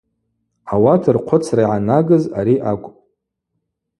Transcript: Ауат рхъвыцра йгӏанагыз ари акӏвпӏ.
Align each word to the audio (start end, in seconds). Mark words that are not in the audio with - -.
Ауат 0.73 1.03
рхъвыцра 1.15 1.61
йгӏанагыз 1.65 2.23
ари 2.39 2.55
акӏвпӏ. 2.69 3.01